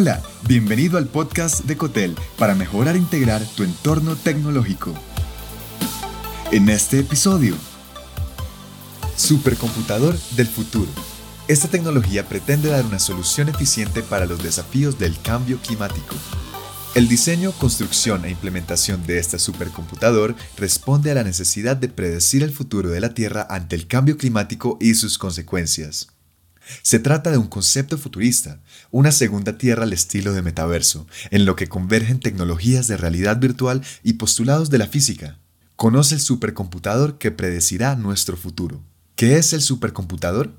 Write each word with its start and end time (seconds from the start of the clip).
Hola, 0.00 0.22
bienvenido 0.46 0.96
al 0.96 1.08
podcast 1.08 1.64
de 1.64 1.76
Cotel 1.76 2.14
para 2.38 2.54
mejorar 2.54 2.94
e 2.94 2.98
integrar 2.98 3.44
tu 3.56 3.64
entorno 3.64 4.14
tecnológico. 4.14 4.94
En 6.52 6.68
este 6.68 7.00
episodio, 7.00 7.56
Supercomputador 9.16 10.16
del 10.36 10.46
futuro. 10.46 10.88
Esta 11.48 11.66
tecnología 11.66 12.28
pretende 12.28 12.68
dar 12.68 12.86
una 12.86 13.00
solución 13.00 13.48
eficiente 13.48 14.04
para 14.04 14.26
los 14.26 14.40
desafíos 14.40 15.00
del 15.00 15.20
cambio 15.20 15.58
climático. 15.58 16.14
El 16.94 17.08
diseño, 17.08 17.50
construcción 17.50 18.24
e 18.24 18.30
implementación 18.30 19.04
de 19.04 19.18
este 19.18 19.40
supercomputador 19.40 20.36
responde 20.56 21.10
a 21.10 21.14
la 21.14 21.24
necesidad 21.24 21.76
de 21.76 21.88
predecir 21.88 22.44
el 22.44 22.52
futuro 22.52 22.88
de 22.88 23.00
la 23.00 23.14
Tierra 23.14 23.48
ante 23.50 23.74
el 23.74 23.88
cambio 23.88 24.16
climático 24.16 24.78
y 24.80 24.94
sus 24.94 25.18
consecuencias. 25.18 26.17
Se 26.82 26.98
trata 26.98 27.30
de 27.30 27.38
un 27.38 27.46
concepto 27.46 27.98
futurista, 27.98 28.60
una 28.90 29.12
segunda 29.12 29.58
tierra 29.58 29.84
al 29.84 29.92
estilo 29.92 30.32
de 30.32 30.42
metaverso, 30.42 31.06
en 31.30 31.44
lo 31.44 31.56
que 31.56 31.68
convergen 31.68 32.20
tecnologías 32.20 32.88
de 32.88 32.96
realidad 32.96 33.38
virtual 33.38 33.82
y 34.02 34.14
postulados 34.14 34.70
de 34.70 34.78
la 34.78 34.86
física. 34.86 35.38
Conoce 35.76 36.16
el 36.16 36.20
supercomputador 36.20 37.18
que 37.18 37.30
predecirá 37.30 37.94
nuestro 37.94 38.36
futuro. 38.36 38.82
¿Qué 39.14 39.36
es 39.36 39.52
el 39.52 39.62
supercomputador? 39.62 40.52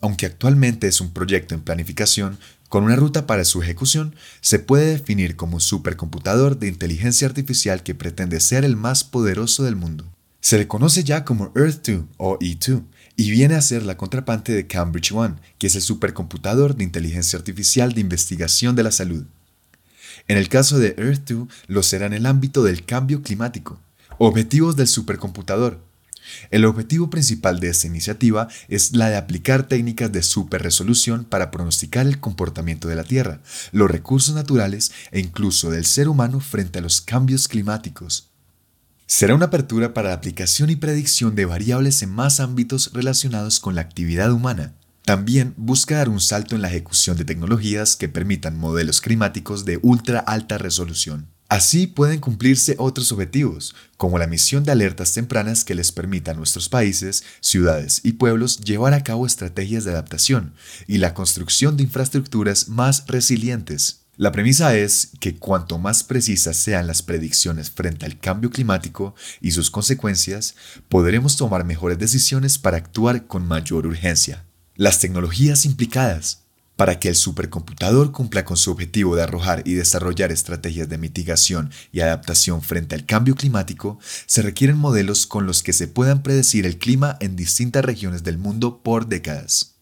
Aunque 0.00 0.26
actualmente 0.26 0.86
es 0.86 1.00
un 1.00 1.12
proyecto 1.12 1.54
en 1.54 1.62
planificación, 1.62 2.38
con 2.68 2.84
una 2.84 2.96
ruta 2.96 3.26
para 3.26 3.44
su 3.44 3.62
ejecución, 3.62 4.16
se 4.40 4.58
puede 4.58 4.86
definir 4.86 5.36
como 5.36 5.56
un 5.56 5.60
supercomputador 5.60 6.58
de 6.58 6.68
inteligencia 6.68 7.28
artificial 7.28 7.82
que 7.82 7.94
pretende 7.94 8.40
ser 8.40 8.64
el 8.64 8.76
más 8.76 9.04
poderoso 9.04 9.62
del 9.62 9.76
mundo. 9.76 10.04
Se 10.40 10.58
le 10.58 10.68
conoce 10.68 11.04
ya 11.04 11.24
como 11.24 11.52
Earth 11.56 11.86
2 11.86 12.04
o 12.18 12.38
E2 12.38 12.82
y 13.16 13.30
viene 13.30 13.54
a 13.54 13.62
ser 13.62 13.82
la 13.82 13.96
contraparte 13.96 14.52
de 14.52 14.66
Cambridge 14.66 15.12
One, 15.12 15.36
que 15.58 15.66
es 15.68 15.74
el 15.74 15.82
supercomputador 15.82 16.76
de 16.76 16.84
inteligencia 16.84 17.38
artificial 17.38 17.94
de 17.94 18.02
investigación 18.02 18.76
de 18.76 18.82
la 18.82 18.92
salud. 18.92 19.24
En 20.28 20.36
el 20.36 20.48
caso 20.48 20.78
de 20.78 20.94
Earth 20.98 21.30
2, 21.30 21.48
lo 21.68 21.82
será 21.82 22.06
en 22.06 22.12
el 22.12 22.26
ámbito 22.26 22.62
del 22.62 22.84
cambio 22.84 23.22
climático. 23.22 23.80
Objetivos 24.18 24.76
del 24.76 24.88
supercomputador. 24.88 25.80
El 26.50 26.64
objetivo 26.64 27.08
principal 27.08 27.60
de 27.60 27.68
esta 27.68 27.86
iniciativa 27.86 28.48
es 28.68 28.94
la 28.96 29.08
de 29.08 29.16
aplicar 29.16 29.68
técnicas 29.68 30.10
de 30.10 30.22
superresolución 30.22 31.24
para 31.24 31.50
pronosticar 31.50 32.06
el 32.06 32.18
comportamiento 32.18 32.88
de 32.88 32.96
la 32.96 33.04
Tierra, 33.04 33.40
los 33.72 33.90
recursos 33.90 34.34
naturales 34.34 34.90
e 35.12 35.20
incluso 35.20 35.70
del 35.70 35.86
ser 35.86 36.08
humano 36.08 36.40
frente 36.40 36.80
a 36.80 36.82
los 36.82 37.00
cambios 37.00 37.46
climáticos. 37.46 38.28
Será 39.08 39.36
una 39.36 39.46
apertura 39.46 39.94
para 39.94 40.08
la 40.08 40.16
aplicación 40.16 40.68
y 40.68 40.74
predicción 40.74 41.36
de 41.36 41.44
variables 41.44 42.02
en 42.02 42.10
más 42.10 42.40
ámbitos 42.40 42.90
relacionados 42.92 43.60
con 43.60 43.76
la 43.76 43.80
actividad 43.80 44.32
humana. 44.32 44.74
También 45.04 45.54
busca 45.56 45.98
dar 45.98 46.08
un 46.08 46.20
salto 46.20 46.56
en 46.56 46.62
la 46.62 46.68
ejecución 46.68 47.16
de 47.16 47.24
tecnologías 47.24 47.94
que 47.94 48.08
permitan 48.08 48.58
modelos 48.58 49.00
climáticos 49.00 49.64
de 49.64 49.78
ultra 49.80 50.18
alta 50.18 50.58
resolución. 50.58 51.28
Así 51.48 51.86
pueden 51.86 52.18
cumplirse 52.18 52.74
otros 52.78 53.12
objetivos, 53.12 53.76
como 53.96 54.18
la 54.18 54.24
emisión 54.24 54.64
de 54.64 54.72
alertas 54.72 55.14
tempranas 55.14 55.64
que 55.64 55.76
les 55.76 55.92
permita 55.92 56.32
a 56.32 56.34
nuestros 56.34 56.68
países, 56.68 57.22
ciudades 57.40 58.00
y 58.02 58.14
pueblos 58.14 58.58
llevar 58.58 58.92
a 58.92 59.04
cabo 59.04 59.24
estrategias 59.24 59.84
de 59.84 59.92
adaptación 59.92 60.54
y 60.88 60.98
la 60.98 61.14
construcción 61.14 61.76
de 61.76 61.84
infraestructuras 61.84 62.68
más 62.68 63.04
resilientes. 63.06 64.05
La 64.18 64.32
premisa 64.32 64.74
es 64.74 65.10
que 65.20 65.36
cuanto 65.36 65.76
más 65.76 66.02
precisas 66.02 66.56
sean 66.56 66.86
las 66.86 67.02
predicciones 67.02 67.70
frente 67.70 68.06
al 68.06 68.18
cambio 68.18 68.48
climático 68.48 69.14
y 69.42 69.50
sus 69.50 69.70
consecuencias, 69.70 70.54
podremos 70.88 71.36
tomar 71.36 71.64
mejores 71.64 71.98
decisiones 71.98 72.56
para 72.56 72.78
actuar 72.78 73.26
con 73.26 73.46
mayor 73.46 73.86
urgencia. 73.86 74.46
Las 74.74 75.00
tecnologías 75.00 75.66
implicadas. 75.66 76.44
Para 76.76 76.98
que 76.98 77.08
el 77.08 77.14
supercomputador 77.14 78.12
cumpla 78.12 78.46
con 78.46 78.56
su 78.56 78.70
objetivo 78.70 79.16
de 79.16 79.22
arrojar 79.22 79.62
y 79.66 79.74
desarrollar 79.74 80.32
estrategias 80.32 80.88
de 80.88 80.98
mitigación 80.98 81.70
y 81.92 82.00
adaptación 82.00 82.62
frente 82.62 82.94
al 82.94 83.04
cambio 83.04 83.34
climático, 83.34 83.98
se 84.24 84.40
requieren 84.40 84.78
modelos 84.78 85.26
con 85.26 85.46
los 85.46 85.62
que 85.62 85.74
se 85.74 85.88
puedan 85.88 86.22
predecir 86.22 86.64
el 86.64 86.78
clima 86.78 87.18
en 87.20 87.36
distintas 87.36 87.84
regiones 87.84 88.24
del 88.24 88.38
mundo 88.38 88.82
por 88.82 89.08
décadas. 89.08 89.75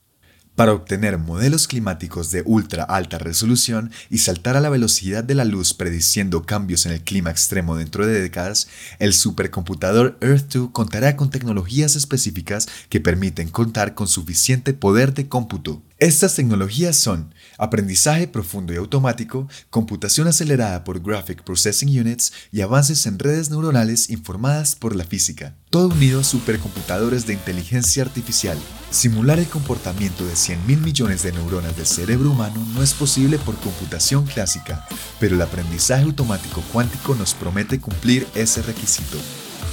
Para 0.54 0.72
obtener 0.72 1.18
modelos 1.18 1.66
climáticos 1.66 2.30
de 2.30 2.44
ultra 2.46 2.84
alta 2.84 3.18
resolución 3.18 3.90
y 4.08 4.18
saltar 4.18 4.56
a 4.56 4.60
la 4.60 4.68
velocidad 4.68 5.24
de 5.24 5.34
la 5.34 5.44
luz 5.44 5.74
prediciendo 5.74 6.46
cambios 6.46 6.86
en 6.86 6.92
el 6.92 7.02
clima 7.02 7.32
extremo 7.32 7.74
dentro 7.74 8.06
de 8.06 8.20
décadas, 8.20 8.68
el 9.00 9.14
supercomputador 9.14 10.16
Earth-2 10.20 10.70
contará 10.70 11.16
con 11.16 11.30
tecnologías 11.30 11.96
específicas 11.96 12.68
que 12.88 13.00
permiten 13.00 13.48
contar 13.48 13.94
con 13.94 14.06
suficiente 14.06 14.74
poder 14.74 15.12
de 15.12 15.26
cómputo. 15.26 15.82
Estas 15.98 16.36
tecnologías 16.36 16.94
son 16.96 17.34
aprendizaje 17.58 18.28
profundo 18.28 18.72
y 18.72 18.76
automático, 18.76 19.48
computación 19.70 20.28
acelerada 20.28 20.84
por 20.84 21.02
Graphic 21.02 21.42
Processing 21.42 21.98
Units 21.98 22.32
y 22.52 22.60
avances 22.60 23.06
en 23.06 23.18
redes 23.18 23.50
neuronales 23.50 24.08
informadas 24.08 24.76
por 24.76 24.94
la 24.94 25.04
física. 25.04 25.56
Todo 25.74 25.88
unido 25.88 26.20
a 26.20 26.22
supercomputadores 26.22 27.26
de 27.26 27.32
inteligencia 27.32 28.04
artificial. 28.04 28.56
Simular 28.92 29.40
el 29.40 29.48
comportamiento 29.48 30.24
de 30.24 30.34
100.000 30.34 30.78
millones 30.78 31.24
de 31.24 31.32
neuronas 31.32 31.76
del 31.76 31.86
cerebro 31.86 32.30
humano 32.30 32.64
no 32.74 32.82
es 32.84 32.94
posible 32.94 33.38
por 33.38 33.56
computación 33.56 34.24
clásica, 34.24 34.86
pero 35.18 35.34
el 35.34 35.42
aprendizaje 35.42 36.04
automático 36.04 36.62
cuántico 36.72 37.16
nos 37.16 37.34
promete 37.34 37.80
cumplir 37.80 38.24
ese 38.36 38.62
requisito. 38.62 39.18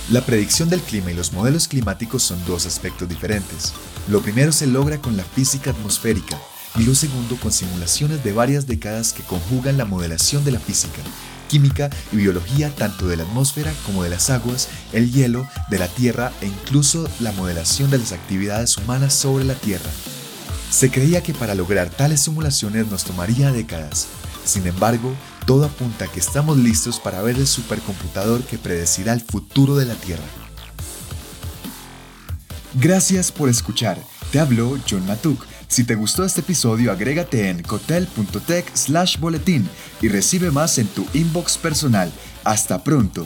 La 0.10 0.26
predicción 0.26 0.72
del 0.72 0.82
clima 0.82 1.12
y 1.12 1.14
los 1.14 1.34
modelos 1.34 1.68
climáticos 1.68 2.24
son 2.24 2.44
dos 2.48 2.66
aspectos 2.66 3.08
diferentes. 3.08 3.72
Lo 4.08 4.24
primero 4.24 4.52
se 4.52 4.66
logra 4.66 4.98
con 4.98 5.16
la 5.16 5.24
física 5.24 5.70
atmosférica 5.70 6.36
y 6.80 6.84
lo 6.84 6.96
segundo 6.96 7.36
con 7.36 7.52
simulaciones 7.52 8.24
de 8.24 8.34
varias 8.34 8.66
décadas 8.66 9.14
que 9.14 9.22
conjugan 9.22 9.78
la 9.78 9.86
modelación 9.86 10.44
de 10.46 10.52
la 10.52 10.60
física, 10.60 11.04
química 11.52 11.90
y 12.14 12.16
biología 12.16 12.74
tanto 12.74 13.08
de 13.08 13.18
la 13.18 13.24
atmósfera 13.24 13.74
como 13.86 14.04
de 14.04 14.10
las 14.10 14.30
aguas, 14.30 14.70
el 14.94 15.12
hielo, 15.12 15.46
de 15.70 15.80
la 15.80 15.90
Tierra 15.90 16.32
e 16.40 16.48
incluso 16.48 17.10
la 17.20 17.34
modelación 17.34 17.92
de 17.92 17.98
las 17.98 18.14
actividades 18.14 18.78
humanas 18.78 19.14
sobre 19.14 19.44
la 19.44 19.56
Tierra. 19.56 19.90
Se 20.70 20.90
creía 20.90 21.22
que 21.22 21.34
para 21.34 21.54
lograr 21.54 21.90
tales 21.90 22.22
simulaciones 22.22 22.88
nos 22.88 23.04
tomaría 23.04 23.52
décadas. 23.52 24.08
Sin 24.46 24.66
embargo, 24.66 25.14
todo 25.46 25.66
apunta 25.66 26.06
a 26.06 26.08
que 26.08 26.22
estamos 26.22 26.58
listos 26.58 27.02
para 27.02 27.22
ver 27.22 27.36
el 27.36 27.48
supercomputador 27.48 28.44
que 28.44 28.58
predecirá 28.58 29.12
el 29.12 29.20
futuro 29.20 29.76
de 29.76 29.86
la 29.86 29.96
Tierra. 29.96 30.24
Gracias 32.76 33.30
por 33.30 33.50
escuchar. 33.50 34.02
Te 34.32 34.40
habló 34.40 34.80
John 34.90 35.06
Matuk. 35.06 35.51
Si 35.72 35.86
te 35.86 35.96
gustó 35.96 36.26
este 36.26 36.42
episodio, 36.42 36.92
agrégate 36.92 37.48
en 37.48 37.64
cotel.tech 37.64 38.70
slash 38.76 39.18
boletín 39.18 39.70
y 40.02 40.10
recibe 40.10 40.52
más 40.52 40.78
en 40.78 40.88
tu 40.88 41.08
inbox 41.14 41.58
personal. 41.58 42.12
Hasta 42.44 42.84
pronto. 42.84 43.26